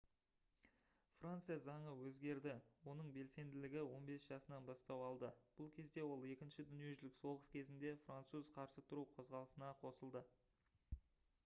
франция 1.17 1.57
заңы 1.65 1.91
өзгерді 2.05 2.53
оның 2.93 3.11
белсенділігі 3.17 3.83
15 3.91 4.25
жасынан 4.31 4.65
бастау 4.71 5.05
алды 5.11 5.31
бұл 5.61 5.71
кезде 5.77 6.07
ол 6.15 6.27
екінші 6.31 6.67
дүниежүзілік 6.73 7.21
соғыс 7.21 7.53
кезінде 7.59 7.95
француз 8.09 8.53
қарсы 8.59 8.87
тұру 8.91 9.09
қозғалысына 9.21 9.71
қосылды 9.87 10.29